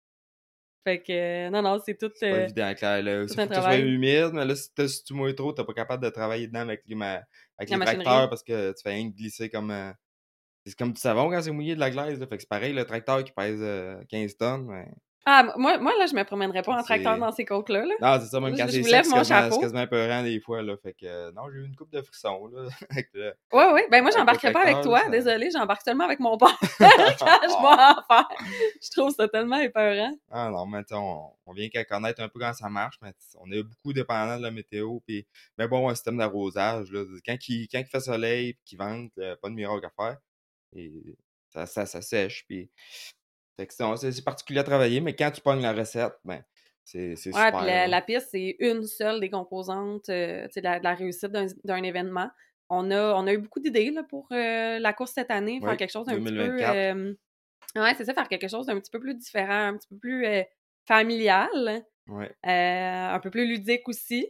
[0.83, 2.09] Fait que, non, non, c'est tout.
[2.15, 3.03] C'est pas euh, évident, Claire.
[3.03, 3.27] Là.
[3.27, 6.09] Faut que soit humide, mais là, si, si tu mouilles trop, t'es pas capable de
[6.09, 9.71] travailler dedans avec les, avec les tracteurs parce que tu fais rien glisser comme.
[9.71, 9.91] Euh,
[10.65, 12.20] c'est comme du savon quand c'est mouillé de la glace.
[12.20, 12.27] Là.
[12.27, 14.67] Fait que c'est pareil, le tracteur qui pèse 15 euh, tonnes.
[14.67, 14.87] Mais...
[15.25, 17.86] Ah, moi, moi, là, je me promènerais pas en tracteur dans ces côtes-là.
[17.86, 17.94] Là.
[18.01, 20.75] Non, c'est ça, même quand c'est sec, c'est quasiment, peurant des fois, là.
[20.81, 22.70] Fait que, euh, non, j'ai eu une coupe de frissons, là.
[23.53, 23.81] Oui, oui.
[23.92, 25.07] Ben, moi, j'embarquerais pas avec toi.
[25.10, 28.27] Désolé, j'embarque seulement avec mon père quand je vais en faire.
[28.81, 30.14] Je trouve ça tellement épeurant.
[30.31, 33.51] Ah, non, mais on, on vient qu'à connaître un peu comment ça marche, mais on
[33.51, 35.00] est beaucoup dépendant de la météo.
[35.05, 37.03] Puis, mais bon, un système d'arrosage, là.
[37.25, 40.18] Quand il, quand il fait soleil, qu'il vente, pas de miracle à faire.
[40.75, 40.92] Et
[41.50, 42.46] ça, ça, ça sèche.
[42.48, 42.72] Puis,
[43.57, 46.44] c'est particulier à travailler, mais quand tu pognes la recette, ben,
[46.83, 47.51] c'est super.
[47.57, 51.31] Puis la, la, piste, c'est une seule des composantes euh, de, la, de, la, réussite
[51.31, 52.29] d'un événement.
[52.70, 55.92] On a, on a eu beaucoup d'idées pour euh, la course cette année, faire quelque
[55.92, 56.57] chose d'un petit peu.
[56.61, 57.14] Euh,
[57.75, 60.25] ouais, c'est ça, faire quelque chose d'un petit peu plus différent, un petit peu plus
[60.85, 61.83] familial.
[62.07, 62.31] Ouais.
[62.44, 64.27] un peu plus ludique aussi.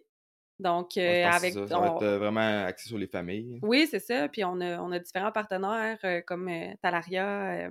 [0.59, 1.53] Donc, avec.
[1.53, 3.59] Ça, ça va être vraiment axé sur les familles.
[3.63, 4.27] Oui, c'est ça.
[4.27, 6.49] Puis on a, on a différents partenaires comme
[6.81, 7.69] Talaria,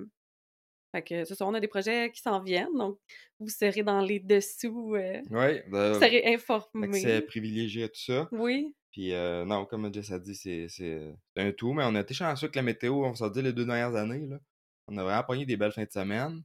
[0.91, 2.99] fait que c'est ça, on a des projets qui s'en viennent, donc
[3.39, 4.95] vous serez dans les dessous.
[4.95, 6.99] Euh, oui, vous serez informés.
[6.99, 8.27] C'est privilégié à tout ça.
[8.31, 8.75] Oui.
[8.91, 12.49] Puis euh, non, comme Jess a dit, c'est un tout, mais on a été chanceux
[12.49, 14.27] que la météo, on s'en dit les deux dernières années.
[14.27, 14.39] Là.
[14.87, 16.43] On a vraiment pogné des belles fins de semaine.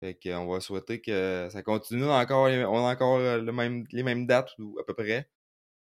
[0.00, 2.04] Fait qu'on va souhaiter que ça continue.
[2.04, 5.28] encore, on a encore euh, le même, les mêmes dates, à peu près.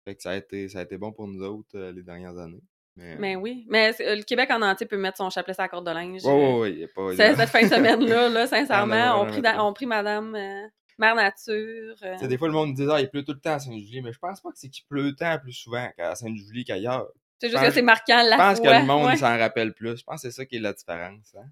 [0.04, 2.62] Fait que ça a été, ça a été bon pour nous autres les dernières années.
[2.96, 3.66] Mais, oui.
[3.70, 6.20] Mais euh, le Québec en entier peut mettre son chapelet sur la corde de linge.
[6.24, 6.32] Oui,
[6.76, 7.16] oui, oui.
[7.16, 10.66] Cette fin de semaine-là, là, sincèrement, on, pris Madame euh,
[10.98, 11.96] Mère Nature.
[12.02, 12.26] Euh.
[12.26, 14.18] Des fois, le monde dit ah, il pleut tout le temps à Sainte-Julie, mais je
[14.18, 17.08] pense pas que c'est qu'il pleut tant plus souvent à Sainte-Julie qu'ailleurs.
[17.40, 19.98] C'est juste que c'est marquant la Je pense que le monde s'en rappelle plus.
[19.98, 21.34] Je pense que c'est ça qui est la différence.
[21.36, 21.46] Hein?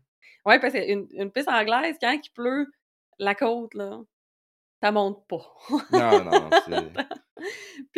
[0.47, 2.67] Oui, parce qu'une une piste anglaise, quand il pleut,
[3.19, 4.01] la côte, là,
[4.83, 5.53] ça monte pas.
[5.93, 6.51] non, non,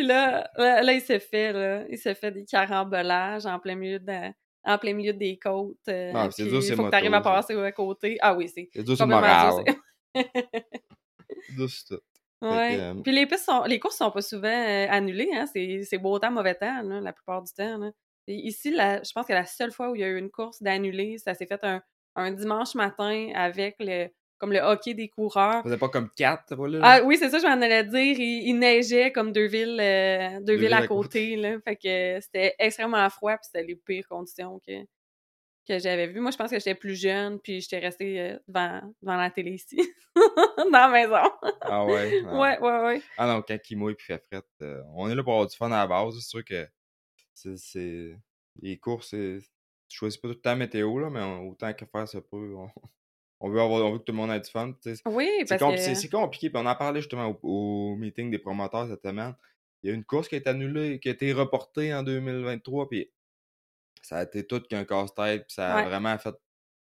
[0.03, 3.99] Puis là, là, il s'est fait, là, il s'est fait des carambolages en plein milieu
[3.99, 4.33] de,
[4.65, 5.77] en plein milieu des côtes.
[5.87, 8.17] Euh, non, c'est dur, Il faut que tu arrives à passer à côté.
[8.19, 8.67] Ah oui, c'est.
[8.73, 9.63] C'est dur, c'est moral.
[10.13, 11.99] c'est tout.
[12.41, 12.77] Ouais.
[12.77, 15.45] Euh, puis les, pistes sont, les courses sont pas souvent euh, annulées, hein.
[15.45, 17.77] C'est beau temps, mauvais temps, là, la plupart du temps.
[17.77, 17.91] Là.
[18.27, 20.61] ici, la, je pense que la seule fois où il y a eu une course
[20.61, 21.81] d'annulée, ça s'est fait un,
[22.17, 24.09] un dimanche matin avec le,
[24.43, 25.65] comme le hockey des coureurs.
[25.65, 26.79] Vous pas comme quatre, voilà.
[26.83, 28.19] Ah oui, c'est ça, je m'en allais dire.
[28.19, 31.61] Il, neigeait comme deux villes, euh, deux, villes, à côté, là.
[31.61, 34.83] Fait que c'était extrêmement froid, puis c'était les pires conditions que,
[35.65, 36.19] que j'avais vues.
[36.19, 39.51] Moi, je pense que j'étais plus jeune, puis j'étais restée euh, devant, devant la télé
[39.51, 39.81] ici,
[40.57, 41.31] dans la maison.
[41.61, 42.21] ah ouais?
[42.25, 43.01] Ouais, ouais, ouais.
[43.17, 45.55] Ah non, quand il mouille puis fait fret, euh, on est là pour avoir du
[45.55, 46.15] fun à la base.
[46.15, 46.67] C'est sûr que
[47.33, 48.17] c'est...
[48.61, 49.41] Les courses, tu
[49.87, 52.67] choisis pas tout le temps météo, là, mais autant que faire ça peut, on
[53.49, 54.73] veut, avoir, on veut que tout le monde ait du fun.
[55.05, 55.95] Oui, parce que...
[55.95, 56.49] C'est compliqué.
[56.49, 59.35] Puis on en parlait justement au, meeting des promoteurs cette semaine.
[59.81, 62.89] il y a une course qui a été annulée, qui a été reportée en 2023,
[62.89, 63.11] puis
[64.01, 66.35] ça a été tout qu'un casse-tête, puis ça a vraiment fait.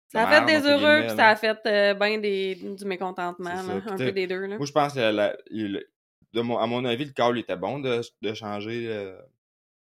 [0.09, 4.13] Ça a fait des heureux, puis ça a fait euh, bien du mécontentement, un peu
[4.13, 4.47] des deux.
[4.47, 4.59] Là.
[4.59, 9.17] Moi, je pense que, à mon avis, le call était bon de, de changer euh,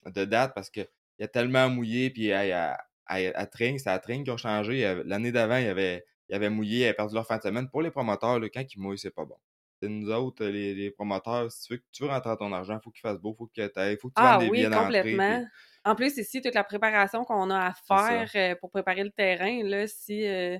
[0.06, 0.88] de date parce qu'il
[1.20, 5.02] a tellement mouillé, puis à, à, Tring, c'est à Tring qui ont changé.
[5.04, 7.68] L'année d'avant, il y avait, il avait mouillé, ils avaient perdu leur fin de semaine.
[7.68, 9.36] Pour les promoteurs, quand ils mouillent, c'est pas bon.
[9.80, 12.82] C'est nous autres, les, les, promoteurs, si tu veux, tu veux rentrer ton argent, il
[12.82, 15.44] faut qu'il fasse beau, faut que il faut que tu ah, des oui, complètement.
[15.84, 19.62] En plus, ici, toute la préparation qu'on a à faire euh, pour préparer le terrain,
[19.62, 20.58] là, si, euh,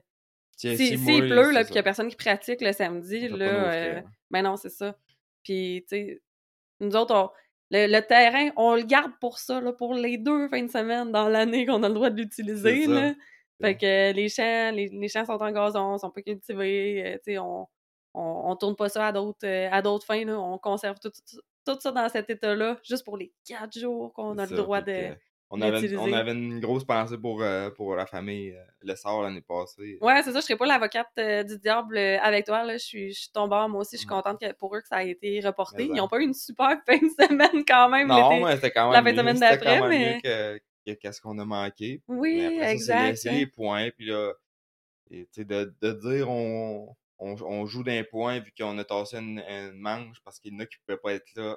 [0.57, 4.00] si, si, pleut, là, puis qu'il n'y a personne qui pratique le samedi, là, euh,
[4.31, 4.96] ben non, c'est ça.
[5.42, 6.22] Puis, tu sais,
[6.81, 7.33] nous autres,
[7.70, 11.29] le, terrain, on le garde pour ça, là, pour les deux fins de semaine dans
[11.29, 12.87] l'année qu'on a le droit de l'utiliser.
[13.61, 17.66] Fait que les champs, les, champs sont en gazon, sont pas cultivés, tu sais, on,
[18.12, 20.38] on, on, tourne pas ça à d'autres à d'autres fins, là.
[20.38, 21.11] on conserve tout,
[21.66, 25.14] tout ça dans cet état-là, juste pour les quatre jours qu'on a le droit de.
[25.49, 29.23] On avait, on avait une grosse pensée pour, euh, pour la famille, euh, le sort
[29.23, 29.97] l'année passée.
[30.01, 32.64] Ouais, c'est ça, je serais pas l'avocate euh, du diable avec toi.
[32.64, 32.73] Là.
[32.79, 34.97] Je, suis, je suis tombée, moi aussi, je suis contente que pour eux que ça
[34.97, 35.85] a été reporté.
[35.85, 38.09] Ils n'ont pas eu une super fin de semaine quand même.
[38.09, 38.95] Non, mais c'était quand même.
[38.95, 40.21] La fin de semaine d'après, mais.
[40.21, 40.59] que,
[40.94, 42.03] qu'est-ce qu'on a manqué.
[42.07, 43.16] Oui, exact.
[43.16, 44.33] C'est les points, puis là,
[45.11, 49.42] et, de, de dire on, on, on joue d'un point vu qu'on a tassé une,
[49.75, 51.57] manche parce qu'il y en a qui pouvaient pas être là.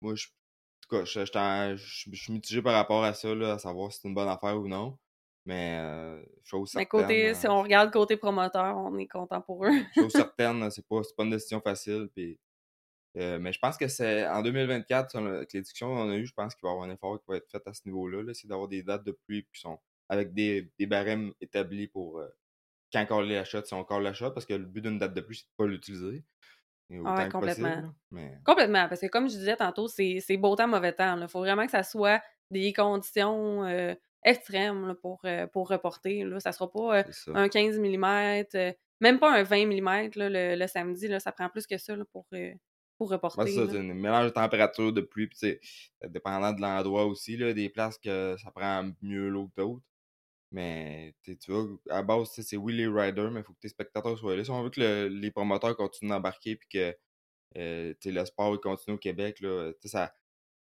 [0.00, 3.58] Moi, je, en tout cas, je, je, suis mitigé par rapport à ça, là, à
[3.58, 4.98] savoir si c'est une bonne affaire ou non.
[5.44, 7.00] Mais euh, chose certaine.
[7.00, 9.72] Mais côté, si on regarde côté promoteur, on est content pour eux.
[9.94, 12.08] chose certaine, c'est pas, pas une décision facile.
[12.14, 12.38] Puis,
[13.18, 16.32] euh, mais je pense que c'est en 2024, avec les discussions qu'on a eues, je
[16.32, 18.22] pense qu'il va y avoir un effort qui va être fait à ce niveau-là.
[18.22, 22.18] -là, c'est d'avoir des dates de pluie qui sont avec des, des barèmes établis pour
[22.18, 22.28] euh,
[22.92, 25.36] quand on l'achète, si on encore l'achète, parce que le but d'une date de plus,
[25.36, 26.24] c'est de pas l'utiliser.
[27.06, 27.94] Ah complètement.
[28.44, 31.18] Complètement, parce que comme je disais tantôt, c'est beau temps, mauvais temps.
[31.18, 33.94] Il faut vraiment que ça soit des conditions euh,
[34.24, 36.24] extrêmes pour, euh, pour reporter.
[36.24, 36.38] Là.
[36.40, 41.08] Ça sera pas un 15 mm, même pas un 20 mm le, le, samedi.
[41.08, 42.26] Là, ça prend plus que ça pour,
[42.98, 43.46] pour reporter.
[43.46, 45.58] c'est un mélange de température, de pluie, puis
[46.08, 49.84] dépendant de l'endroit aussi, là, des places que ça prend mieux l'eau que d'autres.
[50.52, 54.18] Mais tu vois, à base, c'est oui les riders, mais il faut que tes spectateurs
[54.18, 54.44] soient là.
[54.44, 56.96] Si on veut que les promoteurs continuent d'embarquer puis que
[57.56, 60.14] euh, le sport continue au Québec, là, ça.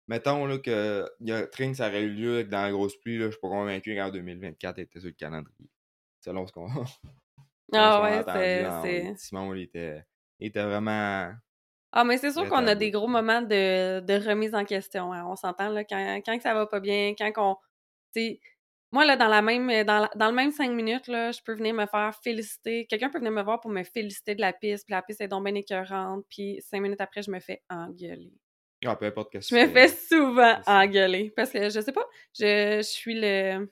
[0.07, 3.27] Mettons là, que y a, Tring, ça aurait eu lieu dans la grosse pluie, là,
[3.27, 5.71] je suis pas convaincu qu'en 2024, il était sur le calendrier.
[6.21, 6.69] Selon ce qu'on
[7.73, 8.25] Ah ouais,
[8.83, 9.15] c'est.
[9.17, 10.05] Simon, il était,
[10.39, 11.33] il était vraiment.
[11.93, 15.13] Ah, mais c'est sûr qu'on a des gros moments de, de remise en question.
[15.13, 15.25] Hein.
[15.27, 17.57] On s'entend là, quand, quand ça va pas bien, quand on.
[18.93, 21.75] Moi, là, dans la même dans, dans le même cinq minutes, là, je peux venir
[21.75, 22.87] me faire féliciter.
[22.87, 25.29] Quelqu'un peut venir me voir pour me féliciter de la piste, puis la piste est
[25.29, 28.33] donc bien écœurante, puis cinq minutes après, je me fais engueuler.
[28.85, 31.33] Ah, peu importe Je me fais souvent engueuler.
[31.37, 32.07] Parce que je sais pas,
[32.39, 33.69] je, je suis le.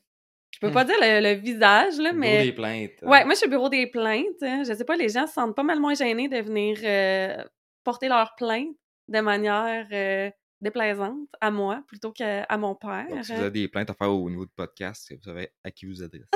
[0.51, 2.33] Je peux pas dire le, visage, là, mais.
[2.33, 3.03] Bureau des plaintes.
[3.03, 3.09] Hein.
[3.09, 4.43] Ouais, moi, je suis au bureau des plaintes.
[4.43, 4.65] Hein.
[4.67, 7.45] Je sais pas, les gens se sentent pas mal moins gênés de venir euh,
[7.85, 8.77] porter leurs plaintes
[9.09, 13.07] de manière euh, déplaisante à moi plutôt qu'à mon père.
[13.09, 15.71] Donc, si vous avez des plaintes à faire au niveau du podcast, vous savez à
[15.71, 16.27] qui vous adressez.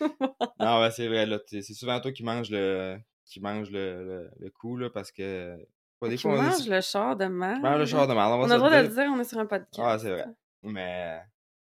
[0.60, 1.26] non, c'est vrai.
[1.46, 5.56] C'est souvent toi qui mange le, qui mange le, le, coup, là, parce que.
[6.02, 7.60] des fois, on mange le char de mal.
[7.60, 8.32] mange le char de mal.
[8.32, 9.78] On, a le droit de le dire, on est sur un podcast.
[9.78, 10.26] Ah, c'est vrai.
[10.62, 11.20] Mais.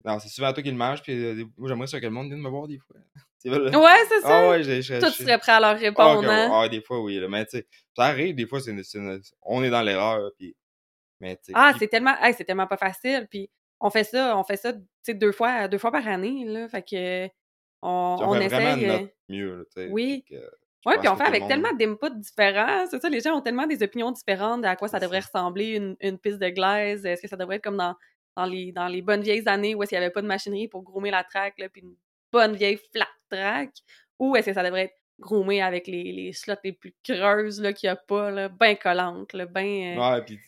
[0.04, 2.26] Non, c'est souvent toi qui le mange, puis euh, moi, j'aimerais ça que le monde
[2.26, 2.96] vienne me voir des fois.
[3.44, 4.44] Ouais, c'est ça.
[4.44, 6.50] Ah, ouais, j'ai, Toi, tu serais prêt à leur répondre, ah, hein?
[6.52, 7.20] ah, des fois, oui.
[7.28, 8.74] Mais tu sais, ça arrive, des fois, c'est,
[9.42, 10.56] on est dans l'erreur, puis
[11.54, 13.26] ah, c'est tellement, c'est tellement pas facile.
[13.30, 14.72] Puis on fait ça, on fait ça,
[15.08, 16.68] deux fois, deux fois par année, là.
[16.68, 17.26] Fait que
[17.82, 19.10] on, on, essaye.
[19.28, 20.24] mieux, Oui.
[20.86, 22.86] Oui, puis on fait avec tellement d'inputs différents.
[22.90, 25.76] C'est ça, les gens ont tellement des opinions différentes de à quoi ça devrait ressembler
[25.76, 27.06] une, une piste de glaise.
[27.06, 27.94] Est-ce que ça devrait être comme dans,
[28.36, 30.82] dans, les, dans les bonnes vieilles années où qu'il n'y avait pas de machinerie pour
[30.82, 31.84] groomer la là, puis
[32.34, 33.70] bonne vieille flat track?
[34.18, 37.88] Ou est-ce que ça devrait être groomé avec les, les slots les plus creuses qu'il
[37.88, 39.96] n'y a pas, là, bien collantes, bien...
[39.96, 40.16] Euh...
[40.16, 40.38] Ouais, puis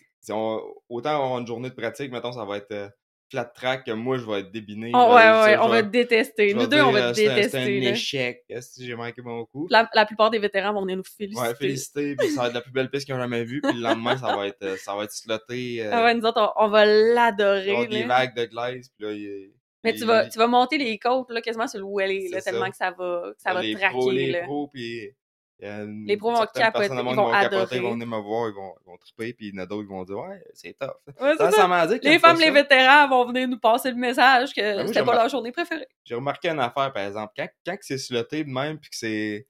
[0.88, 2.88] autant avoir une journée de pratique, mettons, ça va être euh,
[3.31, 4.90] flat track que moi, je vais être débiné.
[4.94, 6.53] Oh, ouais, ouais, on va te détester.
[6.55, 7.49] Nous deux, on va te détester.
[7.49, 8.44] C'est un échec.
[8.61, 9.68] Si j'ai manqué mon coup.
[9.70, 11.49] La, la, plupart des vétérans vont venir nous féliciter.
[11.49, 12.16] Ouais, féliciter.
[12.16, 13.61] Puis ça va être la plus belle piste qu'ils ont jamais vue.
[13.61, 15.85] Puis le lendemain, ça va être, euh, ça va être sloté.
[15.85, 17.87] Euh, ah ouais, nous autres, on, va l'adorer.
[17.87, 18.88] des vagues de glace.
[18.96, 19.53] Puis là, il,
[19.85, 22.71] mais tu vas, tu vas monter les côtes là, quasiment sur le Welly, là, tellement
[22.71, 23.97] que ça va, ça va les traquer.
[23.97, 24.43] Pros, les là.
[24.45, 25.12] pros, puis
[25.59, 27.77] les pros vont capoter, ils vont adorer.
[27.77, 29.67] Ils vont venir me voir, ils vont, ils vont triper, puis il y en a
[29.67, 30.91] d'autres qui vont dire «Ouais, c'est tough.
[31.21, 31.87] Ouais, ça, ça.
[31.87, 35.15] Dit les femmes, les vétérans vont venir nous passer le message que ben c'était pas
[35.15, 35.89] leur journée préférée.
[36.05, 37.33] J'ai remarqué une affaire, par exemple.
[37.37, 39.47] Quand, quand c'est sloté de même, puis que c'est...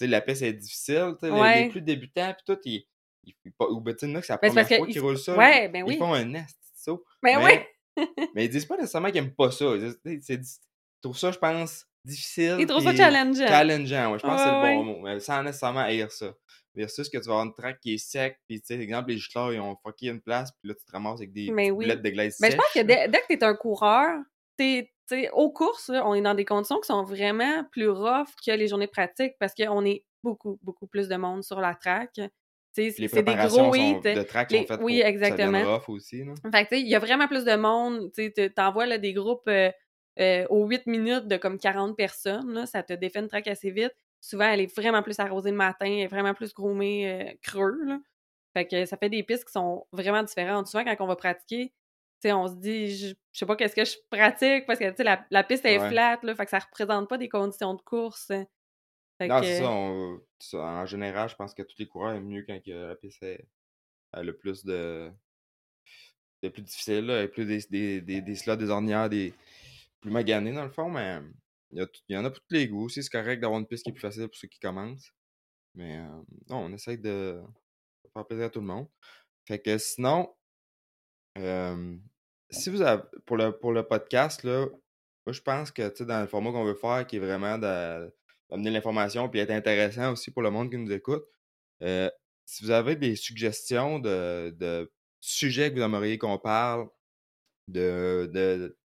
[0.00, 2.86] la piste est difficile, les, les, plus débutants, puis tout, ils,
[3.60, 5.36] ou ben, tu sais, c'est la première fois qu'ils roulent ça.
[5.36, 5.94] Ouais, ben oui.
[5.94, 6.92] Ils font un nest, ça.
[7.22, 7.52] Ben mais, oui!
[8.34, 9.66] mais ils disent pas nécessairement qu'ils aiment pas ça.
[10.04, 10.40] Ils
[11.02, 12.56] trouvent ça, je pense, difficile.
[12.58, 13.46] Ils trouvent ça challengeant.
[13.46, 14.18] Challengeant, ouais.
[14.18, 15.00] Je pense que c'est le bon mot.
[15.02, 16.34] Mais sans nécessairement haïr ça.
[16.74, 19.18] Versus que tu vas avoir une track qui est sec, puis tu sais, exemple, les
[19.18, 22.10] juteurs, ils ont fucké une place, puis là, tu te ramasses avec des boulettes de
[22.10, 24.20] glace Mais je pense que dès, que tu es un coureur,
[24.56, 24.92] t'es
[25.32, 28.86] aux courses, on est dans des conditions qui sont vraiment plus rough que les journées
[28.86, 32.20] pratiques parce qu'on est beaucoup, beaucoup plus de monde sur la track.
[32.72, 34.00] C'est des gros hits.
[34.00, 35.76] de track sont faites oui, exactement.
[35.76, 36.24] rough aussi.
[36.52, 38.12] Fait il y a vraiment plus de monde.
[38.14, 39.70] Tu envoies des groupes euh,
[40.20, 42.52] euh, aux 8 minutes de comme 40 personnes.
[42.52, 45.56] Là, ça te défait une track assez vite souvent, elle est vraiment plus arrosée le
[45.56, 47.78] matin, elle est vraiment plus groomée euh, creux.
[47.84, 47.98] Là.
[48.54, 50.66] Fait que ça fait des pistes qui sont vraiment différentes.
[50.66, 51.72] Souvent, quand on va pratiquer,
[52.24, 55.64] on se dit, je, sais pas qu'est-ce que je pratique parce que la, la piste
[55.64, 58.30] est flat, là, fait que ça représente pas des conditions de course.
[59.20, 59.70] non, c'est ça,
[60.54, 63.24] En général, je pense que tous les coureurs aiment mieux quand la piste
[64.12, 65.10] a le plus de.
[66.42, 69.34] C'est plus difficile, là, plus des, des, des, slots, des ornières, des
[70.00, 71.20] plus maganés dans le fond, mais
[71.72, 72.88] il y, en a pour tous les goûts.
[72.88, 75.12] C'est correct d'avoir une piste qui est plus facile pour ceux qui commencent.
[75.74, 75.98] Mais
[76.48, 77.40] non, on essaye de,
[78.12, 78.86] faire plaisir à tout le monde.
[79.46, 80.32] Fait que sinon,
[82.50, 84.66] si vous avez, pour le, pour le podcast, là,
[85.26, 87.58] moi je pense que dans le format qu'on veut faire, qui est vraiment
[88.50, 91.24] d'amener l'information et être intéressant aussi pour le monde qui nous écoute,
[91.82, 92.10] euh,
[92.44, 96.88] si vous avez des suggestions de, de sujets que vous aimeriez qu'on parle,
[97.68, 98.78] de, de,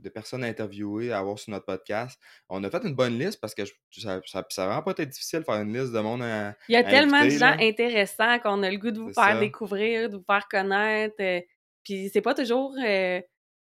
[0.00, 2.18] de personnes à interviewer, à avoir sur notre podcast.
[2.48, 5.40] On a fait une bonne liste parce que ça, ça, ça vraiment pas été difficile
[5.40, 8.62] de faire une liste de monde à, Il y a tellement de gens intéressants qu'on
[8.62, 11.16] a le goût de vous faire découvrir, de vous faire connaître.
[11.20, 11.40] Euh,
[11.84, 13.20] puis c'est pas toujours, euh,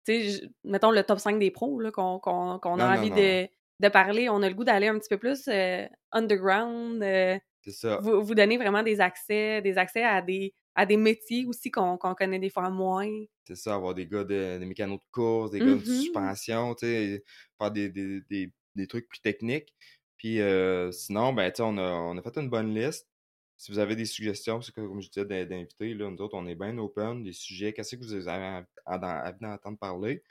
[0.07, 3.49] tu sais, mettons le top 5 des pros qu'on a envie de,
[3.81, 4.29] de, parler.
[4.29, 7.03] On a le goût d'aller un petit peu plus euh, underground.
[7.03, 7.99] c'est ça.
[8.03, 11.97] Vous, vous donner vraiment des accès, des accès à des à des métiers aussi qu'on
[11.97, 13.09] connaît des fois moins.
[13.47, 16.03] C'est ça, avoir des gars de, des mécanos de course, des gars de mm-hmm.
[16.03, 17.25] suspension, tu sais,
[17.59, 19.73] faire des, des, des, des, trucs plus techniques.
[20.17, 23.09] Puis euh, sinon, ben, tu sais, on a, on a fait une bonne liste.
[23.57, 26.57] Si vous avez des suggestions, c'est comme je disais, d'inviter, là, nous autres, on est
[26.57, 30.23] bien open, des sujets, qu'est-ce que vous avez envie d'entendre parler.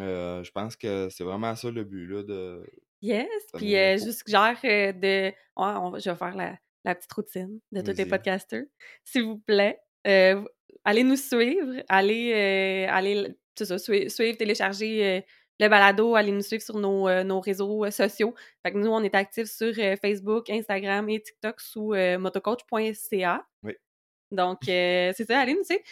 [0.00, 2.66] Euh, je pense que c'est vraiment ça le but, là, de...
[3.02, 5.32] Yes, puis euh, je suggère de...
[5.56, 8.64] on, je vais faire la, la petite routine de tous les podcasters.
[9.04, 10.42] S'il vous plaît, euh,
[10.84, 15.24] allez nous suivre, allez, allez ça, suivre, télécharger
[15.60, 18.34] le balado, allez nous suivre sur nos, nos réseaux sociaux.
[18.62, 23.46] Fait que nous, on est actifs sur Facebook, Instagram et TikTok sous motocoach.ca.
[23.62, 23.74] Oui.
[24.30, 25.82] Donc, c'est ça, allez nous suivre.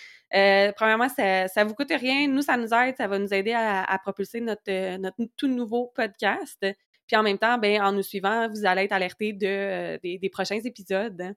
[0.76, 2.28] premièrement, ça ne vous coûte rien.
[2.28, 2.96] Nous, ça nous aide.
[2.96, 6.64] Ça va nous aider à, propulser notre, notre tout nouveau podcast.
[7.06, 10.30] Puis en même temps, ben, en nous suivant, vous allez être alerté de, euh, des,
[10.30, 11.20] prochains épisodes.
[11.20, 11.34] Hein.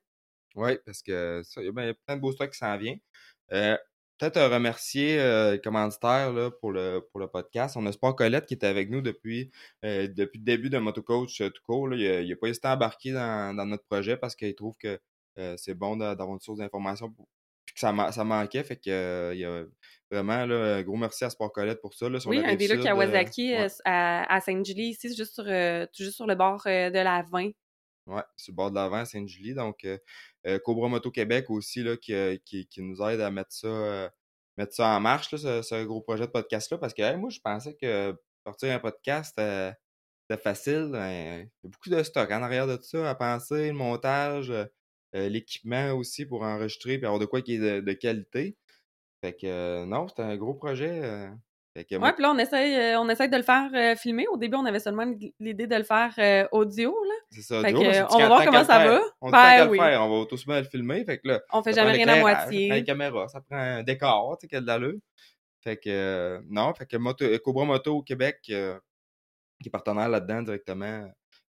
[0.54, 3.00] Oui, parce que ça, il y a plein de beaux stocks qui s'en viennent.
[3.52, 3.76] Euh,
[4.18, 7.76] Peut-être remercier euh, les là, pour, le, pour le podcast.
[7.76, 9.52] On a Sport Colette qui était avec nous depuis,
[9.84, 11.94] euh, depuis le début de Motocoach tout court.
[11.94, 14.98] Il n'a pas hésité à embarquer dans notre projet parce qu'il trouve que
[15.56, 17.10] c'est bon d'avoir une source d'information
[17.64, 18.64] puis que ça, ça manquait.
[18.64, 19.64] Fait que il y a
[20.10, 22.08] Vraiment, là, un gros merci à Sport Colette pour ça.
[22.08, 25.86] Là, sur oui, un des à Kawasaki euh, à, à Sainte-Julie, ici, juste sur, euh,
[25.94, 27.50] juste sur le bord euh, de la 20.
[28.06, 29.52] Oui, sur le bord de la 20 à Sainte-Julie.
[29.52, 29.86] Donc,
[30.64, 32.14] Cobra Moto Québec aussi, là, qui,
[32.46, 34.10] qui, qui, nous aide à mettre ça,
[34.56, 36.78] mettre ça en marche, là, ce, gros projet de podcast-là.
[36.78, 40.88] Parce que moi, je pensais que sortir un podcast, c'était facile.
[40.90, 43.74] Ben, il y a beaucoup de stock en arrière de tout ça à penser, le
[43.74, 44.50] montage,
[45.12, 48.56] l'équipement aussi pour enregistrer et avoir de quoi qui est de qualité.
[49.20, 51.00] Fait que euh, non, c'était un gros projet.
[51.02, 51.28] Euh,
[51.76, 54.26] ouais, puis là, on essaye, euh, on essaye de le faire filmer.
[54.28, 55.04] Au début, on avait seulement
[55.40, 56.96] l'idée de le faire audio.
[57.04, 57.14] là.
[57.30, 57.80] C'est ça, audio.
[58.10, 59.00] on va voir comment ça va.
[59.20, 59.78] On ben, oui.
[59.78, 60.02] le faire.
[60.02, 61.04] On va tout simplement le filmer.
[61.04, 62.68] Fait que là, on fait jamais rien à moitié.
[62.68, 64.98] Ça prend une caméra, ça prend un décor, tu sais, qui a de l'allure.
[65.60, 71.10] Fait que non, fait que Moto, Cobra Moto au Québec, qui est partenaire là-dedans directement,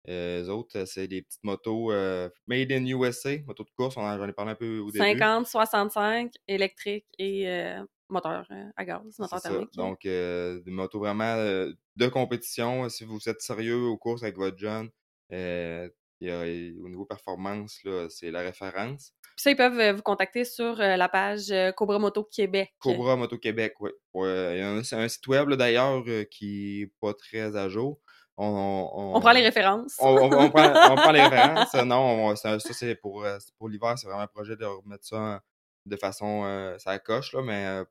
[0.07, 4.27] euh, les autres, c'est des petites motos euh, made in USA, motos de course, j'en
[4.27, 5.05] ai parlé un peu au début.
[5.05, 9.73] 50, 65, électrique et euh, moteur à gaz, moteur thermique.
[9.73, 12.87] Donc, des motos vraiment de compétition.
[12.89, 14.89] Si vous êtes sérieux aux courses avec votre jeune,
[15.31, 19.13] au niveau performance, c'est la référence.
[19.35, 22.73] Puis ça, ils peuvent vous contacter sur la page Cobra Moto Québec.
[22.79, 23.89] Cobra Moto Québec, oui.
[24.13, 27.99] Ouais, il y a un, un site web d'ailleurs qui n'est pas très à jour.
[28.37, 29.95] On, prend les références.
[29.99, 31.73] on, prend, les références.
[31.73, 35.41] Non, ça, c'est pour, euh, pour l'hiver, c'est vraiment un projet de remettre ça
[35.85, 36.43] de façon.
[36.45, 37.85] Euh, ça coche, là, mais euh,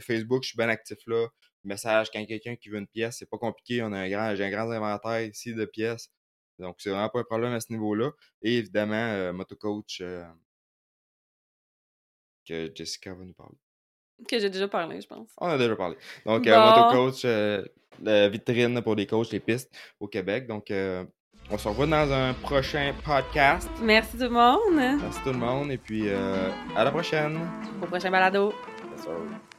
[0.00, 1.26] Facebook, je suis bien actif là.
[1.64, 3.82] Message, quand quelqu'un qui veut une pièce, c'est pas compliqué.
[3.82, 6.10] On a un grand, j'ai un grand inventaire ici de pièces.
[6.58, 8.10] Donc, c'est vraiment pas un problème à ce niveau-là.
[8.42, 10.02] Et évidemment, Motocoach
[12.46, 13.63] que Jessica va nous parler.
[14.28, 15.28] Que j'ai déjà parlé, je pense.
[15.40, 15.96] On a déjà parlé.
[16.24, 16.50] Donc, Bon.
[16.50, 17.62] motocoach, euh,
[18.02, 20.46] la vitrine pour les coachs, les pistes au Québec.
[20.46, 21.04] Donc, euh,
[21.50, 23.68] on se revoit dans un prochain podcast.
[23.82, 24.98] Merci tout le monde.
[25.02, 27.38] Merci tout le monde et puis euh, à la prochaine.
[27.82, 28.52] Au prochain balado.
[28.92, 29.53] Yes, sir.